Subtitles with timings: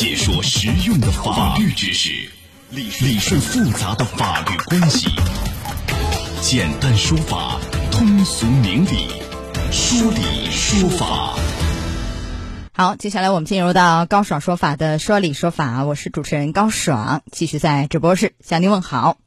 [0.00, 2.30] 解说实用的法律知识，
[2.70, 5.10] 理顺复杂的法律关系，
[6.40, 7.60] 简单说法，
[7.92, 9.08] 通俗明理，
[9.70, 11.34] 说理说法。
[12.72, 19.18] 好，接下来我们进入到高爽说法的说理说法，我是主持人高爽，继续在直播室向您问好。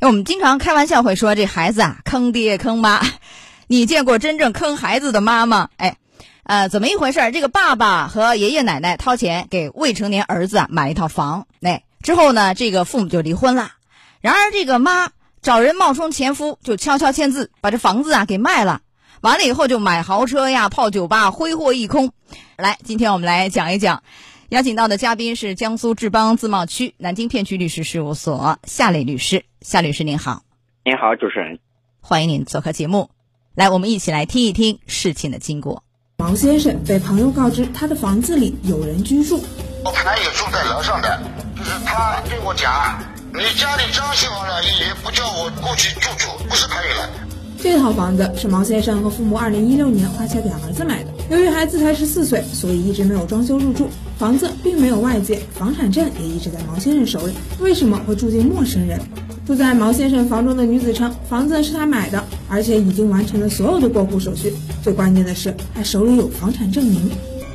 [0.00, 3.04] 我们经常开玩笑会说，这孩子啊，坑爹坑妈。
[3.66, 5.70] 你见过真正坑孩子的妈吗？
[5.78, 5.96] 哎，
[6.48, 7.32] 呃，怎么一回事？
[7.32, 13.72] 这个爸爸和爷爷奶奶掏钱给未成年儿子啊买一套房，哎，之后呢，这个父母就离婚了。
[14.20, 15.10] 然而这个妈
[15.42, 18.80] 找人冒充前夫，就悄悄签字把这房子啊给卖了。
[19.22, 22.12] 完了以后就买豪车呀，泡酒吧，挥霍一空。
[22.56, 24.04] 来，今天我们来讲一讲，
[24.50, 29.44] 邀请到的嘉宾是江苏志邦自贸区南京片区律师事务所夏磊律师。
[29.62, 30.44] 夏律师您好，
[30.84, 31.58] 您好，主持人，
[32.00, 33.10] 欢迎您做客节目。
[33.56, 35.82] 来，我们一起来听一听事情的经过。
[36.18, 39.38] 毛先生被朋友告知他的房子里有人居住，
[39.84, 41.20] 他也住在楼上的，
[41.54, 42.98] 就是他对我讲，
[43.34, 47.10] 你家里装修好了也不叫我过去住住，不是可以了。
[47.58, 51.10] 这套房子是毛先生和父母二零一六年花钱给儿子买的。
[51.28, 53.90] 由于孩子才十四岁，所以一直没有装修入住。
[54.18, 57.34] 房子并没有外借，房产证也一直在毛先生手里。
[57.60, 58.98] 为什么会住进陌生人？
[59.46, 64.52] 住在毛先生房中的女子称，房子是他买的，而且已经完成了所有的过户手续。
[64.82, 67.10] 最关键的是，他手里有房产证明。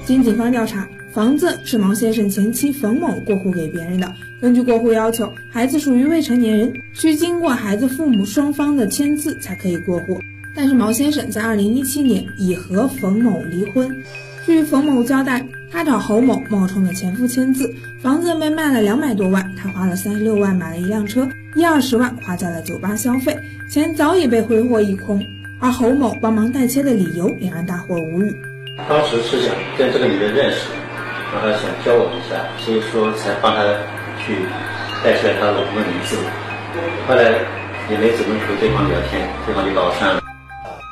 [0.06, 4.14] 经警方调查，房子是毛先生前妻冯某过户给别人的。
[4.42, 10.20] 根据过户要求，孩子属于未成年人，需经过孩子父母双方的签字才可以过户。
[10.56, 14.04] 但是毛先生在二零一七年已和冯某离婚。
[14.46, 23.38] 据冯某交代，他找侯某冒充了前夫签字，房子被卖了两百多万，他花了三十六万买了一辆车，一二十万花在了酒吧消费，
[23.70, 25.24] 钱早已被挥霍一空。
[25.60, 28.36] 而侯某帮忙代签的理由也让大伙无语。
[28.90, 30.68] 当时是想跟这个女人认识，
[31.34, 33.64] 然后想交往一下，所以说才帮她。
[34.24, 34.36] 去
[35.04, 36.16] 带出来她老公的名字，
[37.08, 37.32] 后来
[37.90, 40.22] 也没怎么和对方聊天，对方就把我删了。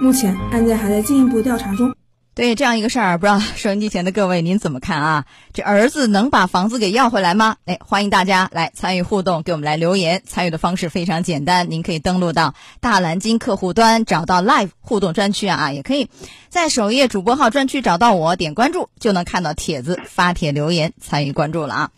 [0.02, 1.94] 目前案件还在进一步调查中。
[2.40, 5.26] 对这样一个事儿，不知道 收音机前的各位您怎么看啊？
[5.52, 7.58] 这儿子能把房子给要回来吗？
[7.66, 10.24] 哎，欢迎大家来参与互动，给我们来留言。
[10.26, 16.10] 参与的方式非常简单，您可以登录到大蓝鲸客户端，找到 Live 互动专区啊，也可以
[16.48, 21.92] 在首页主播号专区找到我，点关注就能看到帖子，发帖留言参与关注了啊。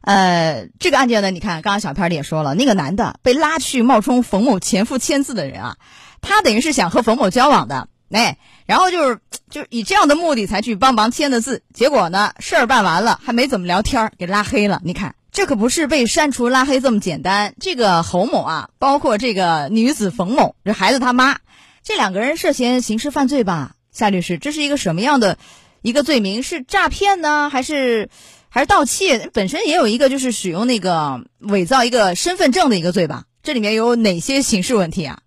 [0.00, 5.76] 呃，这个案件呢，你看，刚刚小片里也说了，那个男的被拉去冒充冯某前夫签字的人啊，
[6.20, 8.38] 他等于是想和冯某交往的，哎，
[8.68, 9.18] 然后就是
[9.48, 14.82] 就以这样的目的才去帮忙签的字，结果呢，事儿办完了还没怎么聊天，给拉黑了。
[14.84, 17.54] 你看，这可不是被删除拉黑这么简单。
[17.58, 21.38] 这个侯某啊，包括这个女子冯某，这孩子他妈，
[21.82, 23.72] 这两个人涉嫌刑事犯罪吧？
[23.90, 25.38] 夏律师，这是一个什么样的
[25.80, 26.42] 一个罪名？
[26.42, 28.10] 是诈骗呢，还是？
[28.50, 33.24] 还是盗窃本身也有一个，就是使用那个伪造一个身份证的一个罪吧？
[33.42, 35.18] 这里面有哪些刑事问题啊？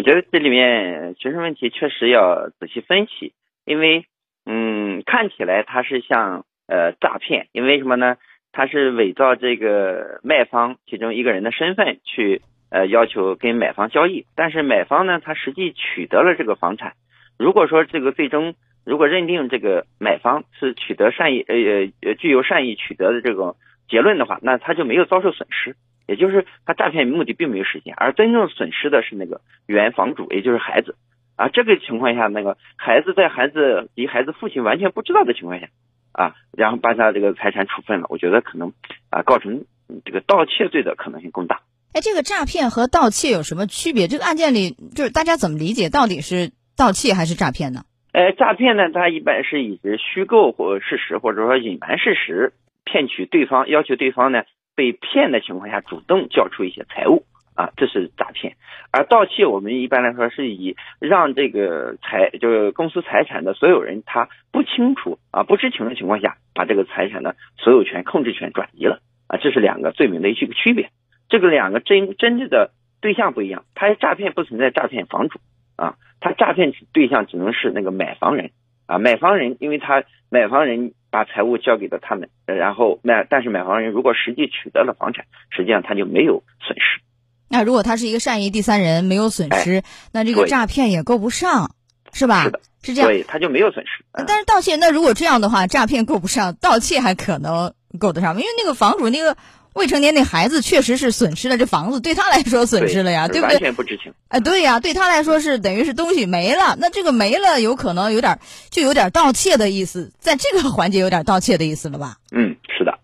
[0.00, 3.34] 我觉得这里面学生问题确实要仔细分析，
[3.66, 4.06] 因为
[4.46, 8.16] 嗯，看起来它是像呃诈骗，因为什么呢？
[8.50, 12.40] 它是伪造这个卖方其中一个人的身份去
[12.70, 16.94] 呃要求跟买方交易，但是买方呢，他实际取得了这个房产。
[17.38, 18.54] 如果说这个最终
[18.86, 21.54] 如果认定这个买方是取得善意，呃
[22.00, 23.56] 呃具有善意取得的这种
[23.86, 25.76] 结论的话，那他就没有遭受损失，
[26.10, 30.96] 也就是他诈骗目的并没有实现，而真正损失的是那个原房主，也就是孩子。
[31.36, 35.68] 啊，这个情况下，那个孩子在孩子及孩子父亲完全不知道的情况下，
[36.10, 38.72] 啊，然后把他这个财产处分了，我觉得可能
[39.08, 39.64] 啊构成
[40.04, 41.60] 这个盗窃罪的可能性更大。
[41.94, 44.08] 哎，这个诈骗和盗窃有什么区别？
[44.08, 47.84] 这个案件里就是大家怎么理解，到底是盗窃还是诈骗呢？
[48.12, 52.52] 呃，诈骗呢，它一般是以虚构或事实，或者说隐瞒事实，
[52.84, 54.42] 骗取对方，要求对方呢
[54.74, 58.56] 被骗的情况下主动交出一些财物啊，这是诈骗。
[58.92, 70.90] 而盗窃，我们一般来说是以让这个财，就是公司财产的所有人他不清楚啊、不知情的情况下，把这个财产的所有权、控制权转移了啊，这是两个罪名的一个区别。
[71.28, 75.38] 这个两个真真正的对象不一样，他诈骗不存在诈骗房主
[75.76, 75.96] 啊。
[76.20, 78.50] 他诈骗对象只能是那个买房人
[78.86, 87.02] 啊，买房人，因为他买房人把财物交给了他们，然后买，但是买房人如果实际取得了房产，实际上他就没有损失。
[87.48, 91.74] 那如果他是一个善意第三人，没有损失，那这个诈骗也够不上，
[92.12, 92.44] 是吧？
[92.44, 94.04] 是的，是这样，对，他就没有损失。
[94.26, 99.36] 但是盗窃，那如果这样的话，诈骗够不上，盗窃还可能够得上，因为那个房主那个。
[99.74, 103.54] 未成年那孩子确实是损失了这房子，对他来说损失了呀，对不对？
[103.54, 104.12] 完全不知情。
[104.28, 106.76] 哎，对呀，对他来说是等于是东西没了。
[106.78, 108.38] 那这个没了，有可能有点
[108.70, 112.16] 就有点盗窃的意思，在这个环节有点盗窃的意思了吧？
[112.32, 112.98] 嗯，是的。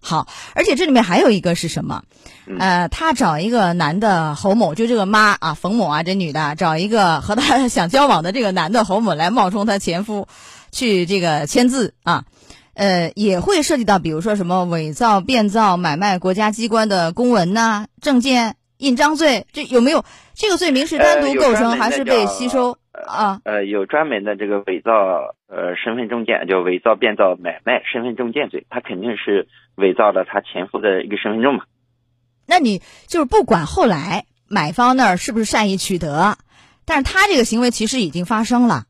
[0.00, 2.02] 好，而且这里面还有一个是什么？
[2.58, 10.26] 呃，他找一个男的侯某，就这个妈啊，冯某啊，这女的找一个和他 想交往的这个男的侯某来冒充他前夫，
[10.72, 12.24] 去这个签字啊，
[12.78, 20.04] 呃，也会涉及到，比如说什么伪造、变造、买卖国家机关的公文呐、证件、印章罪，这有没有
[20.34, 23.40] 这个罪名是单独构成还是被吸收啊？
[23.44, 24.92] 呃，有专门的这个伪造
[25.48, 31.64] 呃身份证件，就伪造、变造、买卖身份证件罪，他肯定是伪造了他前夫的一个身份证嘛。
[32.46, 36.38] 那你就是不管后来买方那儿是不是善意取得，
[36.84, 38.84] 但是他这个行为其实已经发生了，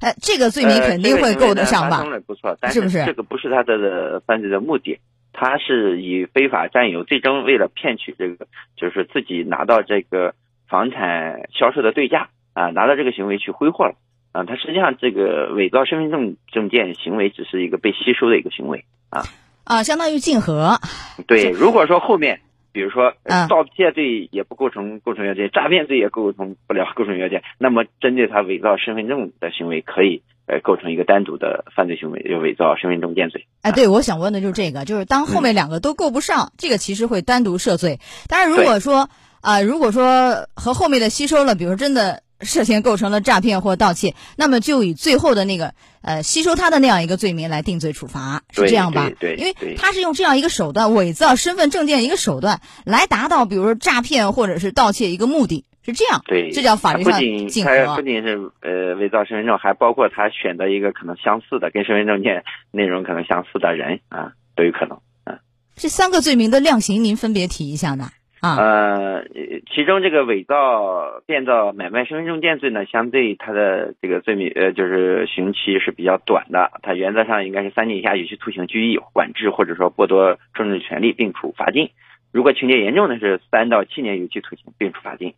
[0.00, 1.98] 呃，这个罪名肯定会够得上吧？
[1.98, 4.98] 发生了不错，但是不是这个不是他的犯罪的目的？
[5.32, 8.46] 他是以非法占有，最终为了骗取这个，
[8.76, 10.34] 就是自己拿到这个
[10.68, 13.94] 房产销售的对价啊，拿到这个行为去挥霍了
[14.32, 14.44] 啊。
[14.44, 19.22] 他实际上这个伪造身份证证件行为只是一个被吸收的一个行为啊
[19.64, 20.78] 啊，相当于竞合。
[21.26, 22.40] 对，如果说后面。
[22.78, 23.12] 比如说，
[23.48, 27.42] 盗窃罪也不构成构成要件，诈骗罪也构成不了构成要件。
[27.58, 33.48] 那么，针对他伪造身份证的行为，可以呃构成一个单独的犯罪行为，就伪造身份证件罪。
[33.62, 37.98] 哎，对，我想问的就是这个，就是当后面两个都够不上，这个其实会单独涉罪。
[38.28, 39.10] 但是如果说
[39.40, 42.22] 啊，如果说和后面的吸收了，比如说真的。
[42.40, 49.10] 涉嫌构成了诈骗或盗窃，那么就以最后的那个呃吸收他的那样一个罪名来定罪处罚，是这样吧？
[49.18, 56.22] 对，因为他是用这样一个手段伪造身份证件一个手段来达到，比如说诈骗或者是盗窃一个目的，是这样。
[56.26, 57.86] 对，这叫法律上竞合。
[57.86, 65.00] 他不仅是呃伪造身份证，还包括他选择一个可能相似的、跟身份证件内容可能相似的人啊，都有可能。
[65.24, 65.40] 啊，
[65.74, 68.10] 这三个罪名的量刑，您分别提一下呢？
[68.40, 69.24] 呃，
[69.74, 81.90] 其中这个伪造、变造、买卖身份证件罪呢，相对它的这个罪名，呃，就是刑期是比较短的，它原则上应该是三年以下有期徒刑、拘役、管制，或者说剥夺政治权利，并处罚金。
[82.32, 85.34] 如果情节严重的是三到七年有期徒刑，并处罚金。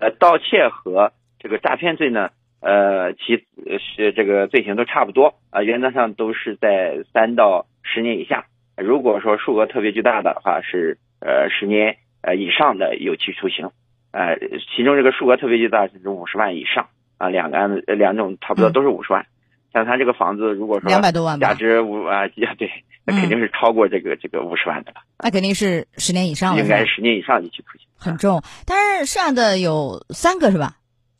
[0.00, 2.30] 呃，盗窃和这个诈骗罪呢，
[2.62, 3.44] 呃，其
[3.78, 8.46] 是这个罪行都差不多啊，原则上都是在三到十年以下。
[8.76, 11.98] 如果说数额特别巨大的话，是呃十年。
[12.20, 13.70] 呃，以上的有期徒刑，
[14.10, 14.36] 呃，
[14.74, 19.26] 其中这个数额特别巨大，是五十万以上啊，两个案子两种差不多都是五十万。
[19.72, 22.70] 像他这个房子，如果说两百多万，价值五啊，对，
[23.04, 25.02] 那肯定是超过这个这个五十万的了。
[25.22, 28.42] 那肯定是十年以上了，应该是十年以上有期徒刑，很重。
[28.66, 30.76] 但是涉案的有三个是吧？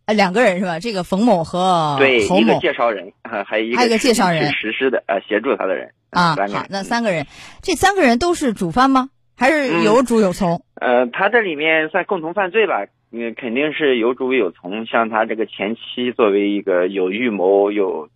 [0.06, 0.80] 呃，两个人是吧？
[0.80, 6.34] 这个冯某和对一个介绍人，还有一个还有一个介绍人实施的呃协助他的人啊。
[6.34, 7.26] 好，那三个人，
[7.60, 9.10] 这三个人都是主犯吗？
[9.38, 10.60] 还是有主有从？
[10.74, 14.84] 呃，他这里面算共同犯罪吧，嗯，肯定是有主有从。
[14.84, 18.08] 像他这个前妻作为一个有预谋、有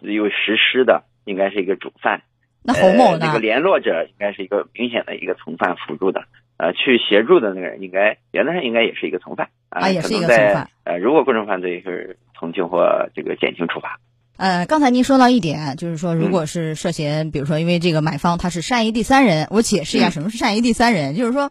[0.00, 2.22] 有实施的，应该是一个主犯。
[2.62, 3.26] 那侯某呢？
[3.26, 6.24] 这个联络者应该是一个明显的一个从犯辅助的。
[6.58, 10.68] 呃，去协助的那个人，应该原则上应该也是一个从犯啊，也是一个从犯。
[10.84, 13.98] 呃，如果构成犯罪，是从轻或这个减轻处罚。
[14.36, 21.50] 呃，刚才您说到一点，就是说，如果是涉嫌，比如说，因为这个买方他是善意第三人，我解释一下什么是善意第三人，就是说，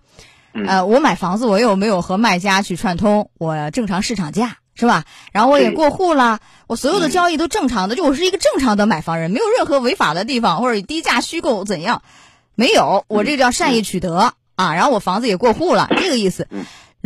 [0.54, 5.06] 呃，我买房子，我又没有和卖家去串通，我正常市场价是吧？
[5.32, 12.04] 然后我也过户了，我所有的交易都正常的，就我是一个正常的买房人，没有任何违法的地方，或者低价虚构怎样，
[12.54, 16.48] 没有，我这个叫善意取得啊，然后我房子也过户了，这个意思。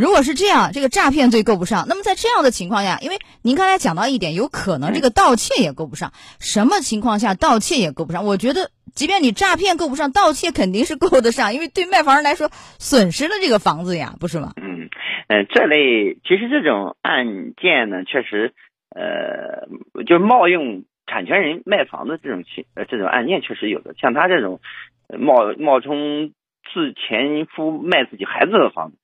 [0.00, 1.84] 如果是这样，这个诈骗罪够不上。
[1.86, 6.14] 那么在这样的情况下，因为您刚才讲到一点，有可能这个盗窃也够不上。
[6.40, 8.24] 什么情况下盗窃也够不上？
[8.24, 14.54] 我觉得，即便你诈骗够不上，盗窃肯定是够得上，因为对卖房人来说，损失了这个房子呀，不是吗？
[14.56, 14.88] 嗯，
[15.28, 18.54] 呃，这类其实这种案件呢，确实，
[18.88, 19.68] 呃，
[20.06, 23.94] 就冒用产权人卖房子这种情，呃，这种案件确实有的。
[24.00, 24.62] 像他这种
[25.18, 26.32] 冒冒充
[26.72, 28.96] 自前夫卖自己孩子的房子。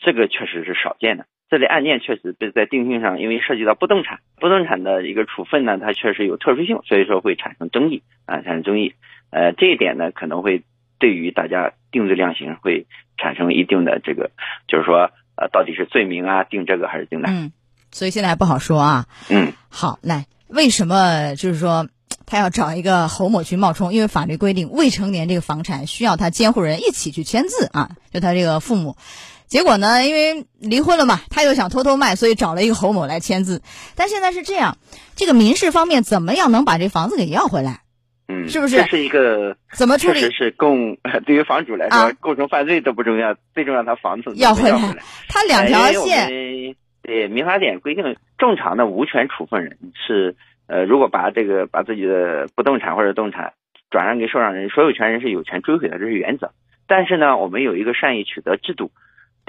[0.00, 8.94] 这个确实是少见的，这类案件确实被在定性上，因为涉及到不动产，不动产的一个处分呢，它确实有特殊性，所以说会产生争议啊，产生争议。
[9.30, 10.62] 呃，这一点呢，可能会
[10.98, 14.30] 对于大家定罪量刑会产生一定的这个，
[14.66, 17.30] 就是说，呃，到底是罪名啊，定这个还是定那？
[17.30, 17.52] 嗯，
[17.92, 19.06] 所以现在还不好说啊。
[19.28, 21.88] 嗯，好，来，为什么就是说
[22.26, 23.92] 他要找一个侯某去冒充？
[23.92, 28.96] 因为法律规定，未成年这个房产需要他监护人一起去签字啊，就他这个父母。
[29.50, 30.06] 结果呢？
[30.06, 33.60] 因为离婚了嘛，他又想偷偷卖，所以找了一个侯某来签字。
[33.96, 34.78] 但现在是这样，
[35.16, 37.80] 这个民事方面怎么样能把这房子给要回来？
[38.28, 38.76] 嗯，是不是？
[38.76, 40.20] 这是一个怎么处理？
[40.30, 44.78] 是共对于房主来说，构成犯罪都不重要，最重要他房子要回来。
[45.28, 46.28] 他两条线。
[47.02, 48.04] 对民法典规定，
[48.38, 50.36] 正常的无权处分人是
[50.68, 53.54] 呃，如果把这个把自己的不动产或者动产
[53.90, 56.52] 转让给受让人，所有权人是有权追回的，这是原则。
[56.86, 58.92] 但是呢，我们有一个善意取得制度，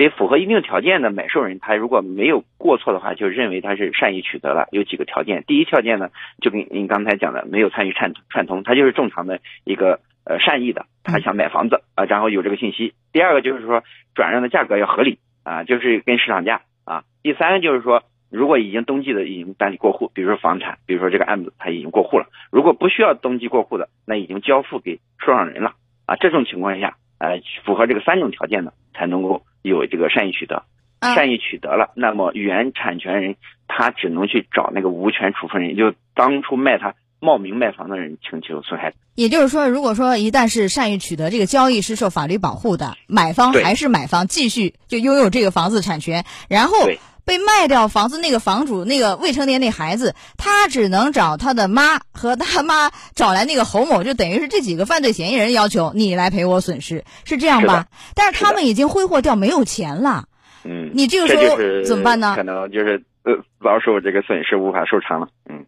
[0.03, 4.67] 得符合一定条件的买受人，他如果没有过错的话，就认为他是善意取得了。
[4.71, 6.09] 有几个条件，第一条件呢，
[6.41, 12.93] 就跟您刚才讲的，没有参与串串通，他就是正常的一个呃善意的，他想买房子啊，然后有这个信息。
[13.13, 13.83] 第二个就是说
[14.15, 17.03] 转让的价格要合理啊，就是跟市场价啊。
[17.23, 18.03] 第三个就是说。
[18.33, 22.27] 如果已经登记的已经办理过户，比如说房产，比如说这个案子他已经过户了。
[22.49, 25.73] 如果不需要登记过户的，那已经交付给受让人了
[26.05, 26.15] 啊。
[26.15, 30.63] 这种情况下，呃，符合这个三种条件的，才能够有这个善意取得。
[31.01, 33.35] 善意取得了，那么原产权人
[33.67, 38.93] 他只能去找那个无权处分人，就当初卖他冒名卖房的人请求损害。
[39.15, 46.73] 也就是说，如果说一旦是善意取得，这个交易是受法律保护的，买方还是买方继续就拥有这个房子产权，然后。
[47.25, 57.87] 被卖掉房子那个房主那个未成年那孩子，他只能找他的妈和他妈找来那个侯某，就等于是这几个犯罪嫌疑人要求你来赔我损失，是这样吧？
[58.15, 60.25] 但是他们已经挥霍掉，没有钱了。
[60.63, 62.33] 嗯，你这个时候怎么办呢？
[62.35, 65.27] 可能就是呃遭受这个损失无法收偿了。
[65.49, 65.65] 嗯。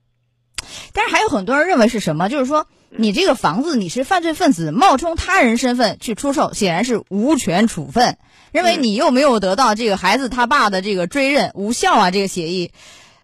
[0.94, 2.30] 但是还有很多人认为是什么？
[2.30, 2.68] 就是说
[2.98, 8.18] 你这个房子你是犯罪分子冒充他人身份去出售，显然是无权处分。
[8.52, 12.72] 认为你又没有得到这个孩子他爸的这个追认无效啊，这个协议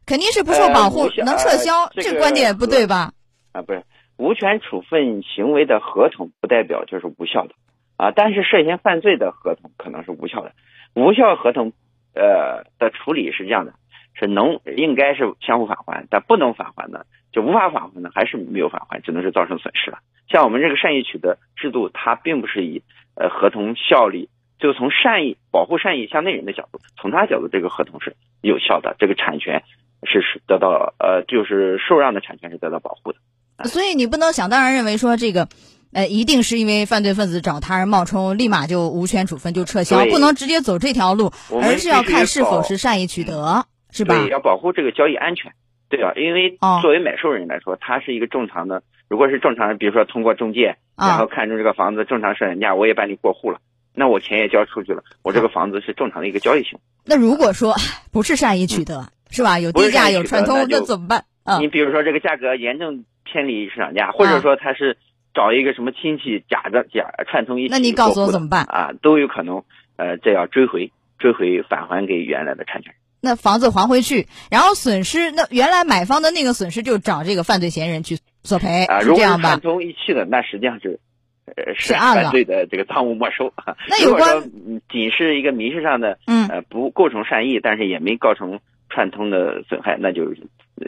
[0.05, 3.13] 肯定是不受保护，能撤销，这个观点不对吧？
[3.51, 3.83] 啊，不是
[4.17, 7.53] 无权处分行为的合同不代表就是无效的
[7.95, 10.51] 啊，但是涉嫌犯罪的合同可能是无效的。
[10.95, 11.73] 无效合同
[12.15, 13.73] 呃的处理是这样的，
[14.19, 19.99] 是能应该是相互返还，但不能返还的就无法返还的还是没有返还，只能是造成损失了。
[20.29, 22.83] 像我们这个善意取得制度，它并不是以
[23.15, 24.29] 呃合同效力。
[24.61, 29.63] 就从善意保护善意向内人的角度，从他角度，这个合同是有效的，这个产权
[30.03, 33.19] 是是得到呃，就是受让的产权是得到保护的。
[33.69, 35.47] 所以你不能想当然认为说这个，
[35.93, 41.31] 呃，一定是因为犯罪分子找他人冒充，立马就无权处分就撤销，不能直接走这条路，
[41.63, 44.13] 而是要看是否是善意取得，是吧？
[44.13, 45.53] 对，要保护这个交易安全，
[45.89, 46.13] 对啊？
[46.15, 53.59] 因为作为买受人来说，他是一个正常的，如果是正常的，比如说通过中介，然后看中这个房子正常市场价，我也办理过户了。
[53.93, 56.79] 那我钱也交出去了，我这个房子是正常的一个交易行为。
[57.05, 57.75] 那如果说
[58.11, 59.59] 不是善意取得，是吧？
[59.59, 61.25] 有低价有串通，那怎么办？
[61.59, 64.97] 你比如说这个价格严重偏离市场价，或者说他是
[65.33, 68.91] 找一个什么亲戚假的假串通一起，那你告诉我怎么办啊？
[69.01, 69.63] 都有可能，
[69.97, 73.01] 呃，这要追回，追回返还给原来的产权人。
[73.21, 79.49] 那房子还回去，然后损失，那原来买方的那个损失就找这个犯罪嫌疑人去索赔，啊，这样吧？
[79.49, 80.99] 串通一气的，那实际上是。
[81.57, 83.51] 呃是犯罪的这个赃物没收。
[83.89, 84.51] 那有关
[84.87, 90.35] 仅是一个民事上的，嗯，呃，不构成善意，但是也没构成串通的损害，那就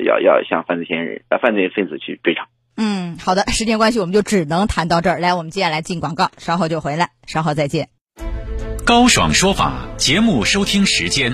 [0.06, 2.46] 要要向犯罪嫌疑人、呃犯罪分子去追偿。
[2.78, 5.18] 嗯，好的，时间关系，我们就只能谈到这儿。
[5.18, 7.90] 来，我们接下来进广告，稍后就回来，稍后再见。
[8.86, 11.34] 高爽说法节目收听时间：